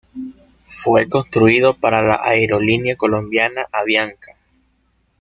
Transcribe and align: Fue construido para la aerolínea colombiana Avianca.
Fue 0.65 1.07
construido 1.07 1.75
para 1.75 2.01
la 2.01 2.19
aerolínea 2.23 2.95
colombiana 2.95 3.67
Avianca. 3.71 4.35